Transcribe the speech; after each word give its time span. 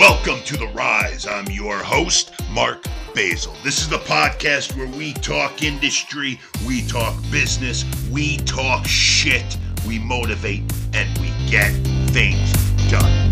Welcome 0.00 0.40
to 0.46 0.56
The 0.56 0.68
Rise. 0.68 1.26
I'm 1.26 1.44
your 1.50 1.76
host, 1.76 2.32
Mark 2.52 2.84
Basil. 3.14 3.54
This 3.62 3.82
is 3.82 3.88
the 3.90 3.98
podcast 3.98 4.74
where 4.74 4.86
we 4.86 5.12
talk 5.12 5.62
industry, 5.62 6.40
we 6.66 6.86
talk 6.86 7.14
business, 7.30 7.84
we 8.10 8.38
talk 8.38 8.86
shit, 8.86 9.58
we 9.86 9.98
motivate, 9.98 10.62
and 10.94 11.18
we 11.18 11.28
get 11.50 11.72
things 12.12 12.50
done. 12.90 13.29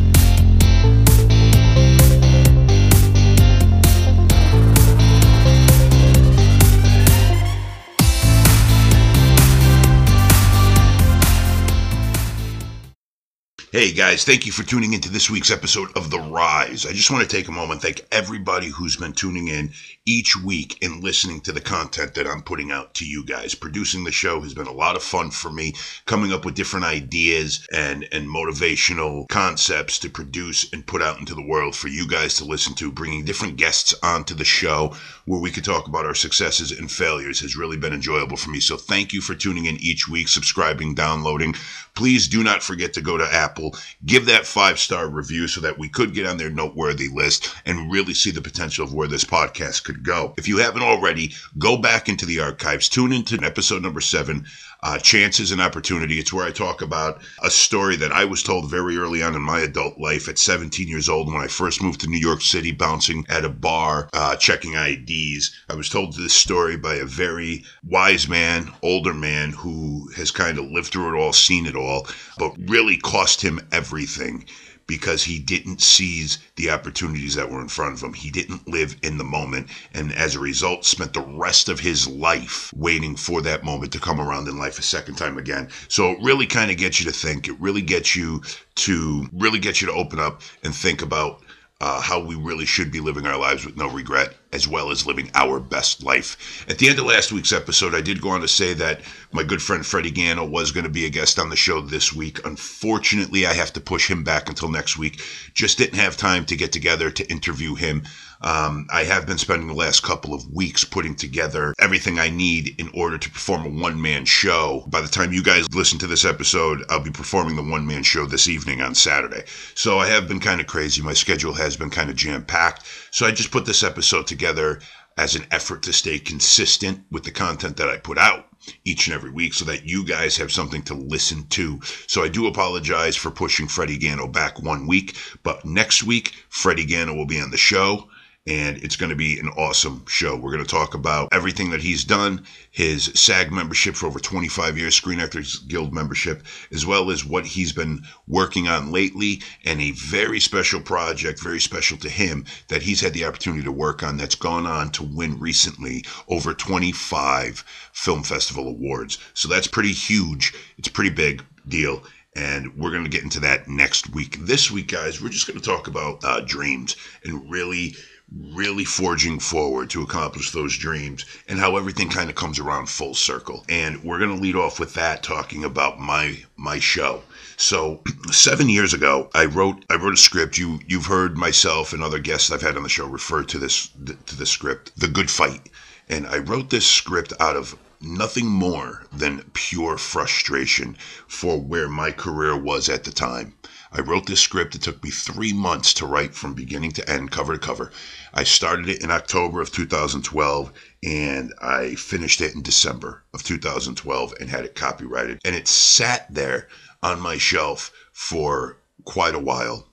Hey 13.70 13.92
guys, 13.92 14.24
thank 14.24 14.46
you 14.46 14.52
for 14.52 14.62
tuning 14.62 14.94
into 14.94 15.10
this 15.10 15.28
week's 15.28 15.50
episode 15.50 15.94
of 15.94 16.08
The 16.08 16.18
Rise. 16.18 16.86
I 16.86 16.92
just 16.92 17.10
want 17.10 17.28
to 17.28 17.36
take 17.36 17.48
a 17.48 17.52
moment 17.52 17.82
thank 17.82 18.00
everybody 18.10 18.68
who's 18.68 18.96
been 18.96 19.12
tuning 19.12 19.48
in 19.48 19.72
each 20.06 20.34
week 20.42 20.78
and 20.82 21.04
listening 21.04 21.42
to 21.42 21.52
the 21.52 21.60
content 21.60 22.14
that 22.14 22.26
I'm 22.26 22.40
putting 22.40 22.70
out 22.70 22.94
to 22.94 23.06
you 23.06 23.26
guys. 23.26 23.54
Producing 23.54 24.04
the 24.04 24.10
show 24.10 24.40
has 24.40 24.54
been 24.54 24.68
a 24.68 24.72
lot 24.72 24.96
of 24.96 25.02
fun 25.02 25.30
for 25.30 25.50
me, 25.50 25.74
coming 26.06 26.32
up 26.32 26.46
with 26.46 26.54
different 26.54 26.86
ideas 26.86 27.66
and 27.70 28.08
and 28.10 28.26
motivational 28.26 29.28
concepts 29.28 29.98
to 29.98 30.08
produce 30.08 30.72
and 30.72 30.86
put 30.86 31.02
out 31.02 31.18
into 31.18 31.34
the 31.34 31.46
world 31.46 31.76
for 31.76 31.88
you 31.88 32.08
guys 32.08 32.36
to 32.36 32.46
listen 32.46 32.74
to, 32.76 32.90
bringing 32.90 33.26
different 33.26 33.56
guests 33.56 33.94
onto 34.02 34.34
the 34.34 34.46
show 34.46 34.96
where 35.26 35.40
we 35.40 35.50
could 35.50 35.64
talk 35.64 35.86
about 35.86 36.06
our 36.06 36.14
successes 36.14 36.72
and 36.72 36.90
failures 36.90 37.40
has 37.40 37.54
really 37.54 37.76
been 37.76 37.92
enjoyable 37.92 38.38
for 38.38 38.48
me. 38.48 38.60
So 38.60 38.78
thank 38.78 39.12
you 39.12 39.20
for 39.20 39.34
tuning 39.34 39.66
in 39.66 39.76
each 39.76 40.08
week, 40.08 40.28
subscribing, 40.28 40.94
downloading. 40.94 41.54
Please 41.94 42.28
do 42.28 42.42
not 42.42 42.62
forget 42.62 42.94
to 42.94 43.02
go 43.02 43.18
to 43.18 43.34
Apple, 43.34 43.57
give 44.04 44.26
that 44.26 44.46
five 44.46 44.78
star 44.78 45.08
review 45.08 45.48
so 45.48 45.60
that 45.60 45.78
we 45.78 45.88
could 45.88 46.14
get 46.14 46.26
on 46.26 46.36
their 46.36 46.50
noteworthy 46.50 47.08
list 47.08 47.54
and 47.66 47.90
really 47.92 48.14
see 48.14 48.30
the 48.30 48.40
potential 48.40 48.84
of 48.84 48.94
where 48.94 49.08
this 49.08 49.24
podcast 49.24 49.84
could 49.84 50.02
go. 50.02 50.34
If 50.36 50.48
you 50.48 50.58
haven't 50.58 50.82
already, 50.82 51.34
go 51.58 51.76
back 51.76 52.08
into 52.08 52.26
the 52.26 52.40
archives, 52.40 52.88
tune 52.88 53.12
into 53.12 53.38
episode 53.42 53.82
number 53.82 54.00
seven 54.00 54.46
uh, 54.82 54.98
Chances 54.98 55.50
and 55.50 55.60
Opportunity. 55.60 56.18
It's 56.18 56.32
where 56.32 56.46
I 56.46 56.50
talk 56.50 56.82
about 56.82 57.20
a 57.42 57.50
story 57.50 57.96
that 57.96 58.12
I 58.12 58.24
was 58.24 58.42
told 58.42 58.70
very 58.70 58.96
early 58.96 59.22
on 59.22 59.34
in 59.34 59.42
my 59.42 59.60
adult 59.60 59.98
life 59.98 60.28
at 60.28 60.38
17 60.38 60.86
years 60.86 61.08
old 61.08 61.26
when 61.26 61.42
I 61.42 61.48
first 61.48 61.82
moved 61.82 62.00
to 62.02 62.08
New 62.08 62.18
York 62.18 62.40
City, 62.42 62.72
bouncing 62.72 63.26
at 63.28 63.44
a 63.44 63.48
bar, 63.48 64.08
uh, 64.12 64.36
checking 64.36 64.74
IDs. 64.74 65.52
I 65.68 65.74
was 65.74 65.88
told 65.88 66.14
this 66.14 66.34
story 66.34 66.76
by 66.76 66.94
a 66.94 67.04
very 67.04 67.64
wise 67.84 68.28
man, 68.28 68.70
older 68.82 69.14
man 69.14 69.50
who 69.50 70.08
has 70.16 70.30
kind 70.30 70.58
of 70.58 70.70
lived 70.70 70.88
through 70.88 71.14
it 71.14 71.18
all, 71.18 71.32
seen 71.32 71.66
it 71.66 71.76
all, 71.76 72.06
but 72.38 72.54
really 72.68 72.98
cost 72.98 73.42
him 73.42 73.47
everything 73.72 74.44
because 74.88 75.22
he 75.22 75.38
didn't 75.38 75.82
seize 75.82 76.38
the 76.56 76.70
opportunities 76.70 77.34
that 77.34 77.48
were 77.48 77.60
in 77.60 77.68
front 77.68 77.94
of 77.94 78.02
him. 78.02 78.14
He 78.14 78.30
didn't 78.30 78.66
live 78.66 78.96
in 79.02 79.18
the 79.18 79.24
moment. 79.24 79.68
And 79.92 80.12
as 80.14 80.34
a 80.34 80.40
result, 80.40 80.86
spent 80.86 81.12
the 81.12 81.20
rest 81.20 81.68
of 81.68 81.78
his 81.78 82.08
life 82.08 82.72
waiting 82.74 83.14
for 83.14 83.42
that 83.42 83.64
moment 83.64 83.92
to 83.92 84.00
come 84.00 84.18
around 84.18 84.48
in 84.48 84.58
life 84.58 84.78
a 84.78 84.82
second 84.82 85.16
time 85.16 85.36
again. 85.36 85.68
So 85.88 86.12
it 86.12 86.18
really 86.22 86.46
kind 86.46 86.70
of 86.70 86.78
gets 86.78 87.00
you 87.00 87.06
to 87.06 87.16
think. 87.16 87.48
It 87.48 87.60
really 87.60 87.82
gets 87.82 88.16
you 88.16 88.42
to 88.76 89.28
really 89.32 89.58
get 89.58 89.80
you 89.80 89.86
to 89.88 89.92
open 89.92 90.18
up 90.18 90.40
and 90.64 90.74
think 90.74 91.02
about 91.02 91.42
uh, 91.80 92.00
how 92.00 92.18
we 92.18 92.34
really 92.34 92.66
should 92.66 92.90
be 92.90 93.00
living 93.00 93.24
our 93.24 93.38
lives 93.38 93.64
with 93.64 93.76
no 93.76 93.88
regret, 93.88 94.34
as 94.52 94.66
well 94.66 94.90
as 94.90 95.06
living 95.06 95.30
our 95.34 95.60
best 95.60 96.02
life. 96.02 96.66
At 96.68 96.78
the 96.78 96.88
end 96.88 96.98
of 96.98 97.04
last 97.04 97.30
week's 97.30 97.52
episode, 97.52 97.94
I 97.94 98.00
did 98.00 98.20
go 98.20 98.30
on 98.30 98.40
to 98.40 98.48
say 98.48 98.74
that 98.74 99.02
my 99.30 99.44
good 99.44 99.62
friend 99.62 99.86
Freddie 99.86 100.10
Gano 100.10 100.44
was 100.44 100.72
going 100.72 100.84
to 100.84 100.90
be 100.90 101.06
a 101.06 101.10
guest 101.10 101.38
on 101.38 101.50
the 101.50 101.56
show 101.56 101.80
this 101.80 102.12
week. 102.12 102.44
Unfortunately, 102.44 103.46
I 103.46 103.52
have 103.52 103.72
to 103.74 103.80
push 103.80 104.10
him 104.10 104.24
back 104.24 104.48
until 104.48 104.70
next 104.70 104.98
week. 104.98 105.22
Just 105.54 105.78
didn't 105.78 105.98
have 105.98 106.16
time 106.16 106.44
to 106.46 106.56
get 106.56 106.72
together 106.72 107.10
to 107.12 107.30
interview 107.30 107.76
him. 107.76 108.02
Um, 108.40 108.86
I 108.90 109.04
have 109.04 109.26
been 109.26 109.38
spending 109.38 109.66
the 109.66 109.74
last 109.74 110.02
couple 110.02 110.32
of 110.32 110.48
weeks 110.52 110.84
putting 110.84 111.16
together 111.16 111.74
everything 111.80 112.18
I 112.18 112.30
need 112.30 112.78
in 112.80 112.88
order 112.94 113.18
to 113.18 113.30
perform 113.30 113.66
a 113.66 113.82
one 113.82 114.00
man 114.00 114.24
show. 114.24 114.84
By 114.86 115.00
the 115.00 115.08
time 115.08 115.32
you 115.32 115.42
guys 115.42 115.66
listen 115.74 115.98
to 116.00 116.06
this 116.06 116.24
episode, 116.24 116.84
I'll 116.88 117.02
be 117.02 117.10
performing 117.10 117.56
the 117.56 117.68
one 117.68 117.86
man 117.86 118.04
show 118.04 118.26
this 118.26 118.48
evening 118.48 118.80
on 118.80 118.94
Saturday. 118.94 119.42
So 119.74 119.98
I 119.98 120.06
have 120.06 120.28
been 120.28 120.40
kind 120.40 120.60
of 120.60 120.68
crazy. 120.68 121.02
My 121.02 121.14
schedule 121.14 121.54
has 121.54 121.76
been 121.76 121.90
kind 121.90 122.10
of 122.10 122.16
jam 122.16 122.44
packed. 122.44 122.86
So 123.10 123.26
I 123.26 123.32
just 123.32 123.50
put 123.50 123.66
this 123.66 123.82
episode 123.82 124.26
together 124.28 124.80
as 125.16 125.34
an 125.34 125.44
effort 125.50 125.82
to 125.82 125.92
stay 125.92 126.20
consistent 126.20 127.00
with 127.10 127.24
the 127.24 127.32
content 127.32 127.76
that 127.76 127.88
I 127.88 127.96
put 127.96 128.18
out 128.18 128.46
each 128.84 129.08
and 129.08 129.14
every 129.14 129.32
week 129.32 129.52
so 129.52 129.64
that 129.64 129.84
you 129.84 130.04
guys 130.04 130.36
have 130.36 130.52
something 130.52 130.82
to 130.82 130.94
listen 130.94 131.44
to. 131.48 131.80
So 132.06 132.22
I 132.22 132.28
do 132.28 132.46
apologize 132.46 133.16
for 133.16 133.32
pushing 133.32 133.66
Freddie 133.66 133.98
Gano 133.98 134.28
back 134.28 134.62
one 134.62 134.86
week, 134.86 135.16
but 135.42 135.64
next 135.64 136.04
week, 136.04 136.34
Freddie 136.48 136.86
Gano 136.86 137.14
will 137.14 137.26
be 137.26 137.40
on 137.40 137.50
the 137.50 137.56
show 137.56 138.08
and 138.48 138.78
it's 138.78 138.96
going 138.96 139.10
to 139.10 139.16
be 139.16 139.38
an 139.38 139.48
awesome 139.48 140.02
show. 140.08 140.34
We're 140.34 140.52
going 140.52 140.64
to 140.64 140.70
talk 140.70 140.94
about 140.94 141.28
everything 141.32 141.68
that 141.70 141.82
he's 141.82 142.02
done, 142.02 142.46
his 142.70 143.12
SAG 143.14 143.52
membership 143.52 143.94
for 143.94 144.06
over 144.06 144.18
25 144.18 144.78
years, 144.78 144.94
Screen 144.94 145.20
Actors 145.20 145.58
Guild 145.58 145.92
membership, 145.92 146.42
as 146.72 146.86
well 146.86 147.10
as 147.10 147.26
what 147.26 147.44
he's 147.44 147.72
been 147.72 148.00
working 148.26 148.66
on 148.66 148.90
lately, 148.90 149.42
and 149.66 149.82
a 149.82 149.90
very 149.90 150.40
special 150.40 150.80
project, 150.80 151.42
very 151.42 151.60
special 151.60 151.98
to 151.98 152.08
him, 152.08 152.46
that 152.68 152.82
he's 152.82 153.02
had 153.02 153.12
the 153.12 153.26
opportunity 153.26 153.62
to 153.62 153.72
work 153.72 154.02
on 154.02 154.16
that's 154.16 154.34
gone 154.34 154.64
on 154.64 154.90
to 154.92 155.02
win 155.02 155.38
recently 155.38 156.02
over 156.28 156.54
25 156.54 157.62
film 157.92 158.22
festival 158.22 158.66
awards. 158.66 159.18
So 159.34 159.48
that's 159.48 159.66
pretty 159.66 159.92
huge. 159.92 160.54
It's 160.78 160.88
a 160.88 160.92
pretty 160.92 161.10
big 161.10 161.44
deal 161.66 162.02
and 162.36 162.76
we're 162.76 162.92
going 162.92 163.04
to 163.04 163.10
get 163.10 163.24
into 163.24 163.40
that 163.40 163.66
next 163.66 164.14
week. 164.14 164.36
This 164.40 164.70
week, 164.70 164.88
guys, 164.88 165.20
we're 165.20 165.28
just 165.28 165.48
going 165.48 165.58
to 165.58 165.64
talk 165.64 165.88
about 165.88 166.22
uh, 166.22 166.40
dreams 166.40 166.94
and 167.24 167.50
really 167.50 167.96
really 168.36 168.84
forging 168.84 169.38
forward 169.38 169.88
to 169.88 170.02
accomplish 170.02 170.50
those 170.50 170.76
dreams 170.76 171.24
and 171.48 171.58
how 171.58 171.76
everything 171.76 172.10
kind 172.10 172.28
of 172.28 172.36
comes 172.36 172.58
around 172.58 172.88
full 172.88 173.14
circle. 173.14 173.64
And 173.68 174.02
we're 174.04 174.18
going 174.18 174.34
to 174.34 174.42
lead 174.42 174.54
off 174.54 174.78
with 174.78 174.94
that 174.94 175.22
talking 175.22 175.64
about 175.64 175.98
my 175.98 176.38
my 176.56 176.78
show. 176.78 177.22
So, 177.56 178.02
7 178.30 178.68
years 178.68 178.92
ago, 178.92 179.30
I 179.34 179.46
wrote 179.46 179.84
I 179.88 179.94
wrote 179.94 180.14
a 180.14 180.18
script. 180.18 180.58
You 180.58 180.80
you've 180.86 181.06
heard 181.06 181.38
myself 181.38 181.92
and 181.92 182.02
other 182.02 182.18
guests 182.18 182.50
I've 182.50 182.62
had 182.62 182.76
on 182.76 182.82
the 182.82 182.88
show 182.88 183.06
refer 183.06 183.44
to 183.44 183.58
this 183.58 183.88
to 184.26 184.36
the 184.36 184.46
script, 184.46 184.92
The 184.96 185.08
Good 185.08 185.30
Fight. 185.30 185.70
And 186.08 186.26
I 186.26 186.38
wrote 186.38 186.70
this 186.70 186.86
script 186.86 187.32
out 187.40 187.56
of 187.56 187.76
nothing 188.00 188.46
more 188.46 189.04
than 189.12 189.42
pure 189.54 189.98
frustration 189.98 190.96
for 191.26 191.60
where 191.60 191.88
my 191.88 192.10
career 192.10 192.56
was 192.56 192.88
at 192.88 193.04
the 193.04 193.10
time. 193.10 193.54
I 193.90 194.00
wrote 194.00 194.26
this 194.26 194.40
script. 194.40 194.74
It 194.74 194.82
took 194.82 195.02
me 195.02 195.10
three 195.10 195.52
months 195.52 195.94
to 195.94 196.06
write 196.06 196.34
from 196.34 196.54
beginning 196.54 196.92
to 196.92 197.10
end, 197.10 197.30
cover 197.30 197.54
to 197.54 197.58
cover. 197.58 197.90
I 198.34 198.44
started 198.44 198.88
it 198.88 199.02
in 199.02 199.10
October 199.10 199.60
of 199.60 199.72
2012 199.72 200.72
and 201.02 201.54
I 201.60 201.94
finished 201.94 202.40
it 202.40 202.54
in 202.54 202.62
December 202.62 203.24
of 203.32 203.42
2012 203.42 204.34
and 204.40 204.50
had 204.50 204.64
it 204.64 204.74
copyrighted. 204.74 205.40
And 205.44 205.54
it 205.54 205.68
sat 205.68 206.32
there 206.32 206.68
on 207.02 207.20
my 207.20 207.38
shelf 207.38 207.90
for 208.12 208.78
quite 209.04 209.34
a 209.34 209.38
while 209.38 209.88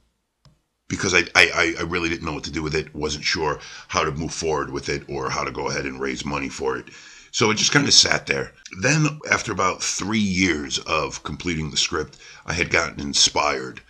because 0.88 1.14
I, 1.14 1.24
I, 1.34 1.76
I 1.80 1.84
really 1.84 2.10
didn't 2.10 2.26
know 2.26 2.34
what 2.34 2.44
to 2.44 2.52
do 2.52 2.62
with 2.62 2.76
it, 2.76 2.94
wasn't 2.94 3.24
sure 3.24 3.60
how 3.88 4.04
to 4.04 4.12
move 4.12 4.34
forward 4.34 4.72
with 4.72 4.90
it 4.90 5.04
or 5.10 5.30
how 5.30 5.44
to 5.44 5.52
go 5.52 5.70
ahead 5.70 5.86
and 5.86 6.00
raise 6.00 6.26
money 6.26 6.50
for 6.50 6.78
it. 6.78 6.90
So 7.36 7.52
it 7.52 7.56
just 7.56 7.74
kind 7.74 7.86
of 7.86 7.94
sat 7.94 8.28
there. 8.28 8.54
Then, 8.80 9.20
after 9.30 9.52
about 9.52 9.84
three 9.84 10.18
years 10.18 10.80
of 10.80 11.22
completing 11.24 11.70
the 11.70 11.76
script, 11.76 12.16
I 12.46 12.54
had 12.54 12.70
gotten 12.70 13.02
inspired. 13.02 13.82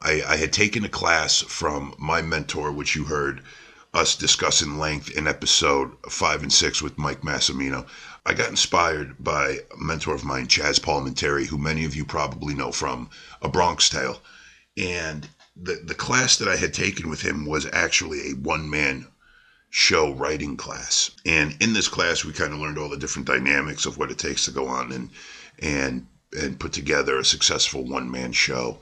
I, 0.00 0.22
I 0.24 0.36
had 0.36 0.52
taken 0.52 0.84
a 0.84 0.88
class 0.88 1.40
from 1.40 1.96
my 1.98 2.22
mentor, 2.22 2.70
which 2.70 2.94
you 2.94 3.02
heard 3.02 3.42
us 3.92 4.14
discuss 4.14 4.62
in 4.62 4.78
length 4.78 5.10
in 5.10 5.26
episode 5.26 5.90
five 6.08 6.44
and 6.44 6.52
six 6.52 6.80
with 6.80 6.96
Mike 6.96 7.22
Massimino. 7.22 7.84
I 8.24 8.32
got 8.32 8.50
inspired 8.50 9.16
by 9.18 9.58
a 9.72 9.76
mentor 9.76 10.14
of 10.14 10.24
mine, 10.24 10.46
Chaz 10.46 10.78
Palminteri, 10.78 11.46
who 11.46 11.58
many 11.58 11.84
of 11.84 11.96
you 11.96 12.04
probably 12.04 12.54
know 12.54 12.70
from 12.70 13.10
A 13.42 13.48
Bronx 13.48 13.88
Tale. 13.88 14.22
And 14.76 15.28
the, 15.60 15.80
the 15.84 15.96
class 15.96 16.36
that 16.36 16.46
I 16.46 16.54
had 16.54 16.72
taken 16.72 17.10
with 17.10 17.22
him 17.22 17.44
was 17.44 17.66
actually 17.72 18.30
a 18.30 18.36
one 18.36 18.70
man 18.70 19.08
show 19.74 20.12
writing 20.12 20.56
class. 20.56 21.10
And 21.26 21.56
in 21.60 21.72
this 21.72 21.88
class, 21.88 22.24
we 22.24 22.32
kind 22.32 22.52
of 22.52 22.60
learned 22.60 22.78
all 22.78 22.88
the 22.88 22.96
different 22.96 23.26
dynamics 23.26 23.86
of 23.86 23.98
what 23.98 24.12
it 24.12 24.18
takes 24.18 24.44
to 24.44 24.52
go 24.52 24.68
on 24.68 24.92
and, 24.92 25.10
and, 25.58 26.06
and 26.40 26.60
put 26.60 26.72
together 26.72 27.18
a 27.18 27.24
successful 27.24 27.84
one 27.84 28.08
man 28.08 28.30
show 28.30 28.78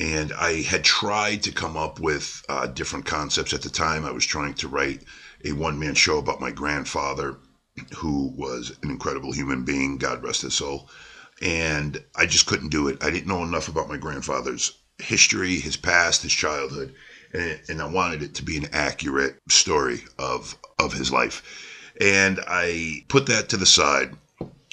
and 0.00 0.32
I 0.32 0.62
had 0.62 0.82
tried 0.82 1.42
to 1.42 1.52
come 1.52 1.76
up 1.76 2.00
with 2.00 2.42
uh, 2.48 2.66
different 2.68 3.04
concepts 3.04 3.52
at 3.52 3.60
the 3.60 3.68
time. 3.68 4.06
I 4.06 4.12
was 4.12 4.24
trying 4.24 4.54
to 4.54 4.68
write 4.68 5.02
a 5.44 5.52
one 5.52 5.78
man 5.78 5.94
show 5.94 6.18
about 6.18 6.40
my 6.40 6.50
grandfather, 6.50 7.36
who 7.96 8.32
was 8.34 8.72
an 8.82 8.90
incredible 8.90 9.32
human 9.32 9.62
being, 9.64 9.98
God 9.98 10.22
rest 10.22 10.40
his 10.40 10.54
soul. 10.54 10.88
And 11.42 12.02
I 12.16 12.24
just 12.24 12.46
couldn't 12.46 12.70
do 12.70 12.88
it. 12.88 13.02
I 13.04 13.10
didn't 13.10 13.26
know 13.26 13.44
enough 13.44 13.68
about 13.68 13.90
my 13.90 13.98
grandfather's 13.98 14.72
history, 14.98 15.56
his 15.56 15.76
past, 15.76 16.22
his 16.22 16.32
childhood, 16.32 16.94
and, 17.32 17.60
and 17.68 17.82
I 17.82 17.86
wanted 17.86 18.22
it 18.22 18.34
to 18.36 18.42
be 18.42 18.56
an 18.56 18.68
accurate 18.72 19.36
story 19.48 20.04
of 20.18 20.56
of 20.78 20.92
his 20.94 21.12
life. 21.12 21.42
And 22.00 22.40
I 22.46 23.04
put 23.08 23.26
that 23.26 23.48
to 23.50 23.56
the 23.56 23.66
side, 23.66 24.16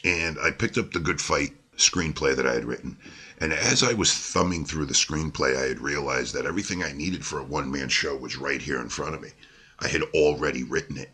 and 0.03 0.37
I 0.39 0.51
picked 0.51 0.77
up 0.77 0.91
the 0.91 0.99
Good 0.99 1.19
Fight 1.19 1.51
screenplay 1.77 2.35
that 2.35 2.47
I 2.47 2.53
had 2.53 2.65
written 2.65 2.97
And 3.39 3.53
as 3.53 3.83
I 3.83 3.93
was 3.93 4.13
thumbing 4.13 4.65
through 4.65 4.87
the 4.87 4.95
screenplay, 4.95 5.55
I 5.55 5.67
had 5.67 5.79
realized 5.79 6.33
that 6.33 6.45
everything 6.45 6.83
I 6.83 6.91
needed 6.91 7.23
for 7.23 7.39
a 7.39 7.43
one 7.43 7.71
man 7.71 7.89
show 7.89 8.15
was 8.15 8.35
right 8.37 8.61
here 8.61 8.81
in 8.81 8.89
front 8.89 9.13
of 9.13 9.21
me. 9.21 9.29
I 9.79 9.87
had 9.87 10.01
already 10.15 10.63
written 10.63 10.97
it. 10.97 11.13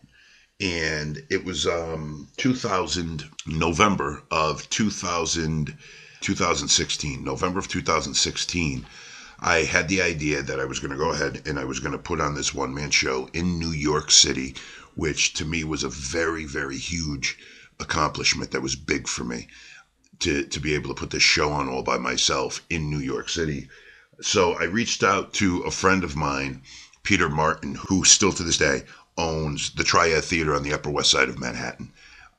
And 0.61 1.21
it 1.29 1.43
was 1.43 1.67
um, 1.67 2.29
2000, 2.37 3.29
November 3.45 4.23
of 4.31 4.69
2000, 4.69 5.75
2016, 6.21 7.23
November 7.23 7.59
of 7.59 7.67
2016. 7.67 8.85
I 9.45 9.63
had 9.63 9.89
the 9.89 10.01
idea 10.01 10.41
that 10.41 10.61
I 10.61 10.63
was 10.63 10.79
going 10.79 10.91
to 10.91 10.97
go 10.97 11.11
ahead 11.11 11.41
and 11.45 11.59
I 11.59 11.65
was 11.65 11.81
going 11.81 11.91
to 11.91 11.97
put 11.97 12.21
on 12.21 12.33
this 12.33 12.53
one 12.53 12.73
man 12.73 12.91
show 12.91 13.29
in 13.33 13.59
New 13.59 13.71
York 13.71 14.09
City, 14.09 14.55
which 14.95 15.33
to 15.33 15.43
me 15.43 15.65
was 15.65 15.83
a 15.83 15.89
very, 15.89 16.45
very 16.45 16.77
huge 16.77 17.37
accomplishment 17.77 18.51
that 18.51 18.61
was 18.61 18.77
big 18.77 19.05
for 19.05 19.25
me 19.25 19.47
to, 20.19 20.45
to 20.45 20.59
be 20.61 20.73
able 20.73 20.87
to 20.93 20.99
put 20.99 21.09
this 21.09 21.23
show 21.23 21.51
on 21.51 21.67
all 21.67 21.83
by 21.83 21.97
myself 21.97 22.61
in 22.69 22.89
New 22.89 22.99
York 22.99 23.27
City. 23.27 23.67
So 24.21 24.53
I 24.53 24.63
reached 24.63 25.03
out 25.03 25.33
to 25.33 25.63
a 25.63 25.71
friend 25.71 26.05
of 26.05 26.15
mine, 26.15 26.61
Peter 27.03 27.27
Martin, 27.27 27.75
who 27.89 28.05
still 28.05 28.31
to 28.31 28.43
this 28.43 28.57
day 28.57 28.83
owns 29.17 29.71
the 29.71 29.83
Triad 29.83 30.23
Theater 30.23 30.55
on 30.55 30.63
the 30.63 30.73
Upper 30.73 30.89
West 30.89 31.11
Side 31.11 31.27
of 31.27 31.37
Manhattan. 31.37 31.91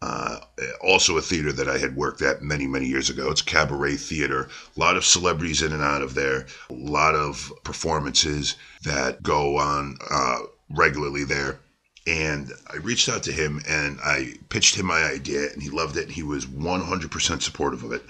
Uh, 0.04 0.38
also, 0.82 1.16
a 1.16 1.22
theater 1.22 1.50
that 1.50 1.66
I 1.66 1.78
had 1.78 1.96
worked 1.96 2.20
at 2.20 2.42
many, 2.42 2.66
many 2.66 2.84
years 2.84 3.08
ago. 3.08 3.30
It's 3.30 3.40
Cabaret 3.40 3.96
Theater. 3.96 4.50
A 4.76 4.78
lot 4.78 4.98
of 4.98 5.04
celebrities 5.04 5.62
in 5.62 5.72
and 5.72 5.82
out 5.82 6.02
of 6.02 6.12
there. 6.12 6.46
A 6.68 6.74
lot 6.74 7.14
of 7.14 7.50
performances 7.64 8.56
that 8.82 9.22
go 9.22 9.56
on 9.56 9.96
uh, 10.10 10.40
regularly 10.68 11.24
there. 11.24 11.58
And 12.06 12.52
I 12.70 12.76
reached 12.76 13.08
out 13.08 13.22
to 13.22 13.32
him 13.32 13.62
and 13.66 13.98
I 14.04 14.34
pitched 14.50 14.74
him 14.74 14.84
my 14.84 15.02
idea, 15.04 15.50
and 15.50 15.62
he 15.62 15.70
loved 15.70 15.96
it. 15.96 16.10
He 16.10 16.22
was 16.22 16.44
100% 16.44 17.40
supportive 17.40 17.82
of 17.82 17.92
it. 17.92 18.04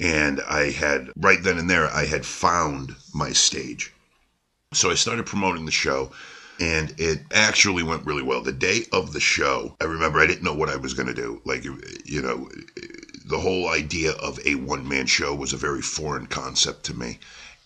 And 0.00 0.40
I 0.48 0.72
had, 0.72 1.12
right 1.16 1.40
then 1.40 1.58
and 1.58 1.70
there, 1.70 1.86
I 1.86 2.06
had 2.06 2.26
found 2.26 2.96
my 3.14 3.30
stage. 3.30 3.94
So 4.72 4.90
I 4.90 4.94
started 4.94 5.26
promoting 5.26 5.64
the 5.64 5.70
show 5.70 6.10
and 6.58 6.94
it 6.98 7.20
actually 7.32 7.82
went 7.82 8.06
really 8.06 8.22
well. 8.22 8.40
The 8.40 8.52
day 8.52 8.86
of 8.92 9.12
the 9.12 9.20
show, 9.20 9.76
I 9.80 9.84
remember 9.84 10.20
I 10.20 10.26
didn't 10.26 10.44
know 10.44 10.54
what 10.54 10.70
I 10.70 10.76
was 10.76 10.94
going 10.94 11.08
to 11.08 11.14
do. 11.14 11.40
Like, 11.44 11.64
you 11.64 12.22
know, 12.22 12.48
the 13.26 13.38
whole 13.38 13.68
idea 13.68 14.12
of 14.12 14.38
a 14.46 14.54
one 14.54 14.88
man 14.88 15.06
show 15.06 15.34
was 15.34 15.52
a 15.52 15.58
very 15.58 15.82
foreign 15.82 16.26
concept 16.26 16.84
to 16.84 16.94
me, 16.94 17.18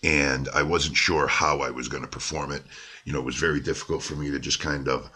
and 0.03 0.49
I 0.53 0.63
wasn't 0.63 0.97
sure 0.97 1.27
how 1.27 1.59
I 1.59 1.69
was 1.69 1.87
going 1.87 2.03
to 2.03 2.09
perform 2.09 2.51
it. 2.51 2.63
You 3.05 3.13
know, 3.13 3.19
it 3.19 3.25
was 3.25 3.35
very 3.35 3.59
difficult 3.59 4.03
for 4.03 4.15
me 4.15 4.29
to 4.31 4.39
just 4.39 4.59
kind 4.59 4.87
of 4.87 5.09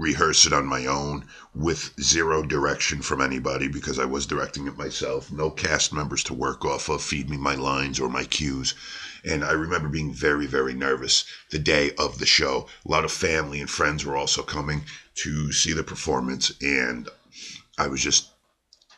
rehearse 0.00 0.46
it 0.46 0.52
on 0.52 0.64
my 0.64 0.86
own 0.86 1.26
with 1.54 1.92
zero 2.00 2.42
direction 2.42 3.02
from 3.02 3.20
anybody 3.20 3.68
because 3.68 3.98
I 3.98 4.06
was 4.06 4.24
directing 4.26 4.66
it 4.66 4.78
myself. 4.78 5.30
No 5.30 5.50
cast 5.50 5.92
members 5.92 6.22
to 6.24 6.34
work 6.34 6.64
off 6.64 6.88
of, 6.88 7.02
feed 7.02 7.28
me 7.28 7.36
my 7.36 7.54
lines 7.54 8.00
or 8.00 8.08
my 8.08 8.24
cues. 8.24 8.74
And 9.24 9.44
I 9.44 9.52
remember 9.52 9.88
being 9.88 10.14
very, 10.14 10.46
very 10.46 10.72
nervous 10.74 11.24
the 11.50 11.58
day 11.58 11.92
of 11.98 12.18
the 12.18 12.26
show. 12.26 12.66
A 12.86 12.90
lot 12.90 13.04
of 13.04 13.12
family 13.12 13.60
and 13.60 13.68
friends 13.68 14.04
were 14.04 14.16
also 14.16 14.42
coming 14.42 14.84
to 15.16 15.52
see 15.52 15.74
the 15.74 15.82
performance, 15.82 16.50
and 16.62 17.08
I 17.76 17.88
was 17.88 18.00
just 18.00 18.30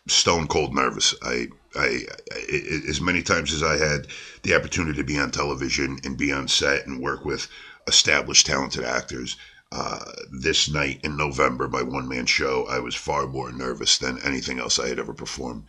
stone 0.07 0.47
cold 0.47 0.75
nervous. 0.75 1.15
I, 1.23 1.49
I, 1.75 2.03
I, 2.31 2.63
as 2.89 3.01
many 3.01 3.23
times 3.23 3.53
as 3.53 3.63
I 3.63 3.77
had 3.77 4.07
the 4.43 4.55
opportunity 4.55 4.99
to 4.99 5.05
be 5.05 5.19
on 5.19 5.33
television 5.33 5.99
and 6.05 6.17
be 6.17 6.33
on 6.33 6.47
set 6.47 6.87
and 6.87 7.01
work 7.01 7.25
with 7.25 7.49
established, 7.89 8.47
talented 8.47 8.85
actors, 8.85 9.37
uh, 9.73 10.05
this 10.31 10.69
night 10.69 11.01
in 11.03 11.17
November, 11.17 11.67
my 11.67 11.83
one 11.83 12.07
man 12.07 12.27
show, 12.27 12.67
I 12.69 12.79
was 12.79 12.95
far 12.95 13.27
more 13.27 13.51
nervous 13.51 13.97
than 13.97 14.21
anything 14.23 14.61
else 14.61 14.79
I 14.79 14.89
had 14.89 14.99
ever 14.99 15.15
performed. 15.15 15.65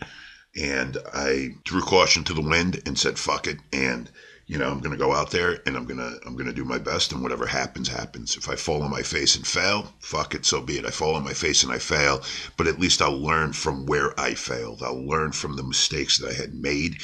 And 0.56 0.98
I 1.14 1.56
threw 1.66 1.82
caution 1.82 2.26
to 2.26 2.34
the 2.34 2.42
wind 2.42 2.82
and 2.86 3.00
said, 3.00 3.18
fuck 3.18 3.48
it. 3.48 3.60
And 3.72 4.10
you 4.46 4.58
know, 4.58 4.70
I'm 4.70 4.82
going 4.82 4.92
to 4.92 4.98
go 4.98 5.14
out 5.14 5.32
there 5.32 5.62
and 5.66 5.78
I'm 5.78 5.86
going 5.86 6.00
to 6.00 6.20
I'm 6.26 6.36
going 6.36 6.48
to 6.48 6.54
do 6.54 6.66
my 6.66 6.78
best 6.78 7.14
and 7.14 7.24
whatever 7.24 7.46
happens 7.46 7.88
happens. 7.88 8.36
If 8.36 8.50
I 8.50 8.56
fall 8.56 8.84
on 8.84 8.92
my 8.92 9.02
face 9.02 9.38
and 9.38 9.48
fail, 9.48 9.94
fuck 10.00 10.36
it, 10.36 10.46
so 10.46 10.62
be 10.62 10.78
it. 10.78 10.86
I 10.86 10.90
fall 10.90 11.16
on 11.16 11.24
my 11.24 11.34
face 11.34 11.64
and 11.64 11.72
I 11.72 11.80
fail, 11.80 12.22
but 12.58 12.68
at 12.68 12.80
least 12.80 13.02
I'll 13.02 13.18
learn 13.18 13.54
from 13.54 13.86
where 13.86 14.20
I 14.20 14.34
failed. 14.34 14.84
I'll 14.84 15.08
learn 15.08 15.32
from 15.32 15.56
the 15.56 15.64
mistakes 15.64 16.18
that 16.18 16.30
I 16.30 16.34
had 16.34 16.54
made 16.54 16.98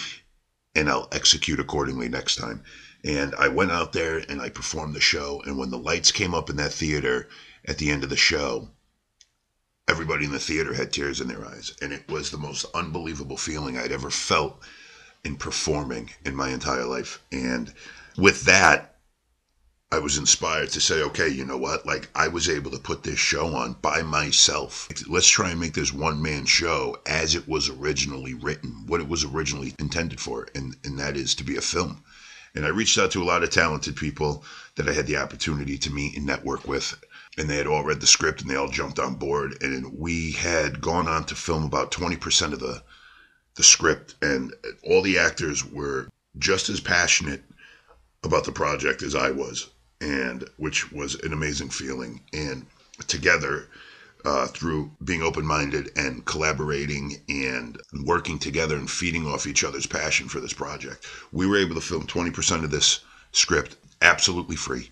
and 0.76 0.90
I'll 0.90 1.08
execute 1.14 1.62
accordingly 1.62 2.10
next 2.10 2.36
time. 2.36 2.62
And 3.04 3.34
I 3.36 3.48
went 3.48 3.72
out 3.72 3.94
there 3.94 4.18
and 4.18 4.42
I 4.42 4.50
performed 4.50 4.94
the 4.94 5.02
show 5.02 5.42
and 5.46 5.58
when 5.58 5.70
the 5.70 5.78
lights 5.78 6.12
came 6.12 6.34
up 6.34 6.50
in 6.50 6.58
that 6.58 6.74
theater 6.74 7.30
at 7.66 7.78
the 7.78 7.92
end 7.92 8.04
of 8.04 8.10
the 8.10 8.18
show, 8.18 8.70
everybody 9.88 10.26
in 10.26 10.32
the 10.32 10.40
theater 10.40 10.74
had 10.74 10.92
tears 10.92 11.22
in 11.22 11.28
their 11.28 11.46
eyes 11.46 11.74
and 11.82 11.94
it 11.94 12.10
was 12.10 12.30
the 12.30 12.38
most 12.38 12.66
unbelievable 12.74 13.38
feeling 13.38 13.78
I'd 13.78 13.92
ever 13.92 14.10
felt 14.10 14.62
in 15.24 15.36
performing 15.36 16.12
in 16.26 16.36
my 16.36 16.50
entire 16.50 16.86
life. 16.86 17.22
And 17.32 17.74
with 18.18 18.44
that, 18.44 18.98
I 19.92 19.98
was 19.98 20.18
inspired 20.18 20.70
to 20.70 20.82
say, 20.82 21.02
okay, 21.02 21.28
you 21.28 21.44
know 21.46 21.58
what? 21.58 21.84
Like, 21.86 22.10
I 22.14 22.28
was 22.28 22.48
able 22.48 22.70
to 22.72 22.78
put 22.78 23.02
this 23.02 23.18
show 23.18 23.56
on 23.56 23.74
by 23.82 24.04
myself. 24.04 24.88
Let's 25.08 25.28
try 25.28 25.50
and 25.50 25.60
make 25.60 25.74
this 25.74 25.92
one 25.92 26.22
man 26.22 26.46
show 26.46 27.02
as 27.08 27.34
it 27.34 27.48
was 27.48 27.70
originally 27.70 28.36
written, 28.36 28.86
what 28.86 29.02
it 29.02 29.08
was 29.08 29.24
originally 29.24 29.74
intended 29.80 30.20
for, 30.20 30.48
and, 30.54 30.78
and 30.84 31.00
that 31.00 31.18
is 31.18 31.34
to 31.36 31.44
be 31.44 31.58
a 31.58 31.62
film. 31.62 32.04
And 32.56 32.66
I 32.66 32.70
reached 32.70 32.98
out 32.98 33.12
to 33.12 33.24
a 33.24 33.26
lot 33.26 33.44
of 33.44 33.50
talented 33.50 33.96
people 33.96 34.44
that 34.76 34.90
I 34.90 34.94
had 34.94 35.08
the 35.08 35.18
opportunity 35.18 35.78
to 35.78 35.92
meet 35.92 36.18
and 36.18 36.26
network 36.26 36.68
with. 36.68 36.96
And 37.38 37.50
they 37.50 37.58
had 37.58 37.68
all 37.68 37.84
read 37.84 38.02
the 38.02 38.08
script 38.08 38.42
and 38.42 38.50
they 38.50 38.56
all 38.56 38.70
jumped 38.70 39.00
on 39.00 39.16
board. 39.16 39.62
And 39.62 39.98
we 39.98 40.32
had 40.32 40.82
gone 40.82 41.08
on 41.08 41.26
to 41.26 41.36
film 41.36 41.64
about 41.64 41.92
20% 41.92 42.54
of 42.54 42.60
the 42.60 42.84
the 43.60 43.64
script, 43.64 44.16
and 44.22 44.54
all 44.84 45.02
the 45.02 45.18
actors 45.18 45.66
were 45.66 46.08
just 46.38 46.70
as 46.70 46.80
passionate 46.80 47.44
about 48.24 48.46
the 48.46 48.54
project 48.54 49.04
as 49.04 49.16
I 49.16 49.32
was, 49.32 49.70
and 50.00 50.48
which 50.56 50.94
was 50.94 51.16
an 51.16 51.34
amazing 51.34 51.70
feeling. 51.70 52.22
And 52.32 52.66
together, 53.08 53.68
uh, 54.26 54.48
through 54.48 54.92
being 55.04 55.22
open 55.22 55.46
minded 55.46 55.92
and 55.96 56.26
collaborating 56.26 57.22
and 57.30 57.80
working 58.04 58.38
together 58.38 58.76
and 58.76 58.90
feeding 58.90 59.26
off 59.26 59.48
each 59.48 59.64
other's 59.64 59.86
passion 59.86 60.28
for 60.28 60.40
this 60.40 60.54
project, 60.54 61.06
we 61.32 61.48
were 61.48 61.58
able 61.58 61.76
to 61.76 61.82
film 61.82 62.06
20% 62.06 62.64
of 62.64 62.72
this 62.72 63.00
script 63.32 63.78
absolutely 64.02 64.56
free. 64.56 64.92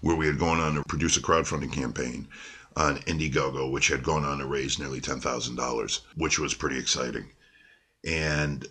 Where 0.00 0.16
we 0.16 0.26
had 0.26 0.38
gone 0.38 0.60
on 0.60 0.74
to 0.74 0.84
produce 0.84 1.16
a 1.16 1.20
crowdfunding 1.20 1.72
campaign 1.72 2.28
on 2.76 2.98
Indiegogo, 3.00 3.70
which 3.70 3.88
had 3.88 4.04
gone 4.04 4.24
on 4.24 4.38
to 4.38 4.46
raise 4.46 4.78
nearly 4.78 5.00
$10,000, 5.00 6.00
which 6.16 6.38
was 6.38 6.54
pretty 6.54 6.78
exciting. 6.78 7.26
And 8.04 8.66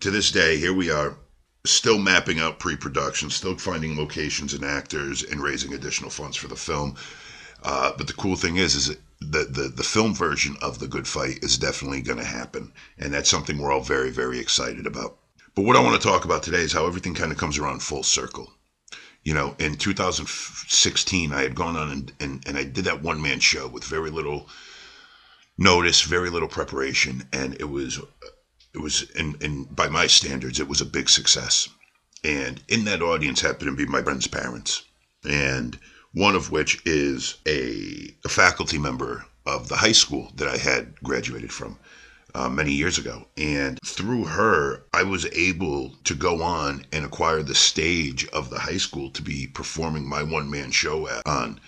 to 0.00 0.10
this 0.10 0.32
day, 0.32 0.58
here 0.58 0.72
we 0.72 0.90
are, 0.90 1.16
still 1.64 1.98
mapping 1.98 2.40
out 2.40 2.58
pre 2.58 2.76
production, 2.76 3.30
still 3.30 3.56
finding 3.56 3.96
locations 3.96 4.54
and 4.54 4.64
actors, 4.64 5.22
and 5.22 5.42
raising 5.42 5.74
additional 5.74 6.10
funds 6.10 6.36
for 6.36 6.48
the 6.48 6.56
film. 6.56 6.96
Uh, 7.62 7.92
but 7.96 8.06
the 8.06 8.12
cool 8.12 8.36
thing 8.36 8.56
is, 8.56 8.74
is 8.74 8.96
the, 9.20 9.44
the, 9.44 9.72
the 9.74 9.82
film 9.82 10.14
version 10.14 10.56
of 10.60 10.78
The 10.78 10.88
Good 10.88 11.08
Fight 11.08 11.42
is 11.42 11.58
definitely 11.58 12.02
going 12.02 12.18
to 12.18 12.24
happen. 12.24 12.72
And 12.98 13.12
that's 13.12 13.30
something 13.30 13.58
we're 13.58 13.72
all 13.72 13.80
very, 13.80 14.10
very 14.10 14.38
excited 14.38 14.86
about. 14.86 15.18
But 15.54 15.64
what 15.64 15.76
I 15.76 15.82
want 15.82 16.00
to 16.00 16.06
talk 16.06 16.24
about 16.24 16.42
today 16.42 16.60
is 16.60 16.72
how 16.72 16.86
everything 16.86 17.14
kind 17.14 17.32
of 17.32 17.38
comes 17.38 17.58
around 17.58 17.82
full 17.82 18.02
circle. 18.02 18.52
You 19.24 19.34
know, 19.34 19.56
in 19.58 19.76
2016, 19.76 21.32
I 21.32 21.42
had 21.42 21.54
gone 21.54 21.76
on 21.76 21.90
and, 21.90 22.12
and, 22.20 22.46
and 22.46 22.56
I 22.56 22.64
did 22.64 22.84
that 22.84 23.02
one 23.02 23.20
man 23.20 23.40
show 23.40 23.66
with 23.66 23.82
very 23.84 24.10
little 24.10 24.48
notice, 25.58 26.02
very 26.02 26.30
little 26.30 26.48
preparation, 26.48 27.24
and 27.32 27.54
it 27.58 27.68
was 27.68 28.00
it 28.74 28.80
was 28.80 29.10
in, 29.12 29.36
in 29.40 29.64
by 29.64 29.88
my 29.88 30.06
standards, 30.06 30.60
it 30.60 30.68
was 30.68 30.80
a 30.80 30.86
big 30.86 31.08
success. 31.08 31.68
And 32.22 32.62
in 32.68 32.84
that 32.84 33.02
audience 33.02 33.40
happened 33.40 33.70
to 33.70 33.76
be 33.76 33.90
my 33.90 34.02
friend's 34.02 34.26
parents, 34.26 34.84
and 35.24 35.78
one 36.16 36.34
of 36.34 36.50
which 36.50 36.80
is 36.86 37.36
a, 37.46 38.08
a 38.24 38.28
faculty 38.30 38.78
member 38.78 39.26
of 39.44 39.68
the 39.68 39.76
high 39.76 39.92
school 39.92 40.32
that 40.36 40.48
I 40.48 40.56
had 40.56 40.98
graduated 41.02 41.52
from. 41.52 41.78
Uh, 42.34 42.50
many 42.50 42.70
years 42.70 42.98
ago. 42.98 43.26
And 43.38 43.78
through 43.82 44.24
her, 44.24 44.82
I 44.92 45.04
was 45.04 45.24
able 45.32 45.94
to 46.04 46.14
go 46.14 46.42
on 46.42 46.84
and 46.92 47.02
acquire 47.02 47.42
the 47.42 47.54
stage 47.54 48.26
of 48.28 48.50
the 48.50 48.58
high 48.58 48.76
school 48.76 49.10
to 49.12 49.22
be 49.22 49.46
performing 49.46 50.06
my 50.06 50.22
one 50.22 50.50
man 50.50 50.70
show 50.70 51.08
at, 51.08 51.26
on. 51.26 51.60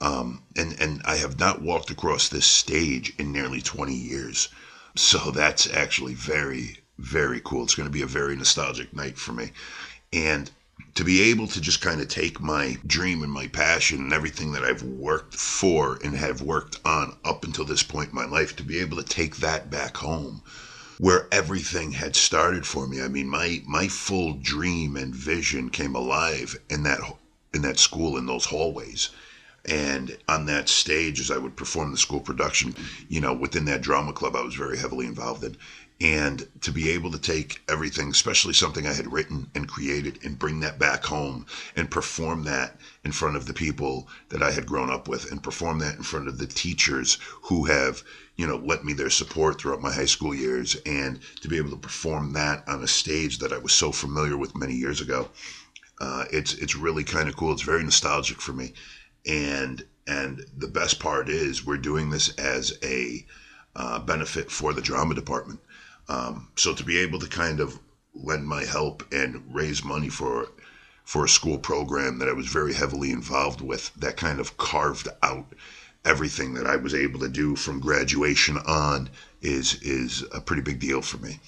Um, 0.00 0.42
and, 0.56 0.80
and 0.80 1.02
I 1.04 1.16
have 1.16 1.38
not 1.38 1.62
walked 1.62 1.90
across 1.90 2.28
this 2.28 2.46
stage 2.46 3.12
in 3.16 3.30
nearly 3.30 3.60
20 3.60 3.94
years. 3.94 4.48
So 4.96 5.30
that's 5.30 5.72
actually 5.72 6.14
very, 6.14 6.78
very 6.98 7.40
cool. 7.40 7.62
It's 7.62 7.76
going 7.76 7.88
to 7.88 7.92
be 7.92 8.02
a 8.02 8.06
very 8.06 8.34
nostalgic 8.34 8.92
night 8.92 9.18
for 9.18 9.32
me. 9.32 9.52
And 10.12 10.50
to 10.94 11.04
be 11.04 11.22
able 11.30 11.46
to 11.48 11.60
just 11.60 11.80
kind 11.80 12.00
of 12.00 12.08
take 12.08 12.40
my 12.40 12.76
dream 12.86 13.22
and 13.22 13.32
my 13.32 13.46
passion 13.48 14.00
and 14.00 14.12
everything 14.12 14.52
that 14.52 14.64
I've 14.64 14.82
worked 14.82 15.34
for 15.34 15.98
and 16.02 16.16
have 16.16 16.42
worked 16.42 16.76
on 16.84 17.12
up 17.24 17.44
until 17.44 17.64
this 17.64 17.82
point 17.82 18.10
in 18.10 18.14
my 18.16 18.24
life, 18.26 18.56
to 18.56 18.64
be 18.64 18.78
able 18.80 18.96
to 18.98 19.04
take 19.04 19.36
that 19.36 19.70
back 19.70 19.96
home 19.98 20.42
where 20.98 21.28
everything 21.32 21.92
had 21.92 22.16
started 22.16 22.66
for 22.66 22.86
me. 22.86 23.00
I 23.02 23.08
mean, 23.08 23.28
my 23.28 23.62
my 23.66 23.88
full 23.88 24.34
dream 24.34 24.96
and 24.96 25.14
vision 25.14 25.70
came 25.70 25.94
alive 25.94 26.56
in 26.70 26.82
that 26.84 27.00
in 27.54 27.62
that 27.62 27.78
school 27.78 28.16
in 28.16 28.26
those 28.26 28.46
hallways 28.46 29.10
And 29.64 30.16
on 30.28 30.46
that 30.46 30.68
stage, 30.68 31.20
as 31.20 31.30
I 31.30 31.38
would 31.38 31.56
perform 31.56 31.90
the 31.92 31.98
school 31.98 32.20
production, 32.20 32.74
you 33.08 33.20
know, 33.20 33.32
within 33.34 33.64
that 33.66 33.82
drama 33.82 34.12
club, 34.12 34.34
I 34.36 34.42
was 34.42 34.54
very 34.54 34.78
heavily 34.78 35.06
involved 35.06 35.44
in. 35.44 35.56
And 36.00 36.46
to 36.60 36.70
be 36.70 36.90
able 36.90 37.10
to 37.10 37.18
take 37.18 37.60
everything, 37.68 38.10
especially 38.10 38.52
something 38.52 38.86
I 38.86 38.92
had 38.92 39.12
written 39.12 39.48
and 39.54 39.66
created, 39.66 40.20
and 40.22 40.38
bring 40.38 40.60
that 40.60 40.78
back 40.78 41.04
home 41.04 41.44
and 41.74 41.90
perform 41.90 42.44
that 42.44 42.78
in 43.02 43.10
front 43.10 43.34
of 43.34 43.46
the 43.46 43.54
people 43.54 44.08
that 44.28 44.42
I 44.42 44.52
had 44.52 44.66
grown 44.66 44.90
up 44.90 45.08
with 45.08 45.30
and 45.30 45.42
perform 45.42 45.80
that 45.80 45.96
in 45.96 46.04
front 46.04 46.28
of 46.28 46.38
the 46.38 46.46
teachers 46.46 47.18
who 47.42 47.64
have, 47.64 48.04
you 48.36 48.46
know, 48.46 48.56
lent 48.56 48.84
me 48.84 48.92
their 48.92 49.10
support 49.10 49.60
throughout 49.60 49.80
my 49.80 49.92
high 49.92 50.04
school 50.04 50.34
years 50.34 50.76
and 50.86 51.18
to 51.40 51.48
be 51.48 51.56
able 51.56 51.70
to 51.70 51.76
perform 51.76 52.32
that 52.34 52.62
on 52.68 52.80
a 52.82 52.86
stage 52.86 53.38
that 53.38 53.52
I 53.52 53.58
was 53.58 53.72
so 53.72 53.90
familiar 53.90 54.36
with 54.36 54.56
many 54.56 54.74
years 54.74 55.00
ago. 55.00 55.28
Uh, 56.00 56.24
it's 56.30 56.54
it's 56.54 56.76
really 56.76 57.02
kind 57.02 57.28
of 57.28 57.36
cool. 57.36 57.52
It's 57.52 57.62
very 57.62 57.82
nostalgic 57.82 58.40
for 58.40 58.52
me, 58.52 58.72
and 59.26 59.84
and 60.06 60.44
the 60.56 60.68
best 60.68 61.00
part 61.00 61.28
is 61.28 61.64
we're 61.64 61.76
doing 61.76 62.10
this 62.10 62.28
as 62.38 62.72
a 62.84 63.24
uh, 63.74 63.98
benefit 63.98 64.50
for 64.50 64.72
the 64.72 64.80
drama 64.80 65.14
department. 65.14 65.60
Um, 66.08 66.48
so 66.56 66.74
to 66.74 66.84
be 66.84 66.98
able 66.98 67.18
to 67.18 67.28
kind 67.28 67.60
of 67.60 67.78
lend 68.14 68.46
my 68.46 68.64
help 68.64 69.04
and 69.12 69.42
raise 69.54 69.84
money 69.84 70.08
for 70.08 70.48
for 71.04 71.24
a 71.24 71.28
school 71.28 71.58
program 71.58 72.18
that 72.18 72.28
I 72.28 72.32
was 72.32 72.48
very 72.48 72.74
heavily 72.74 73.12
involved 73.12 73.62
with, 73.62 73.90
that 73.94 74.18
kind 74.18 74.38
of 74.40 74.58
carved 74.58 75.08
out 75.22 75.54
everything 76.04 76.52
that 76.54 76.66
I 76.66 76.76
was 76.76 76.94
able 76.94 77.20
to 77.20 77.28
do 77.28 77.56
from 77.56 77.80
graduation 77.80 78.58
on 78.58 79.08
is 79.40 79.74
is 79.82 80.24
a 80.32 80.40
pretty 80.40 80.62
big 80.62 80.80
deal 80.80 81.00
for 81.00 81.18
me. 81.18 81.40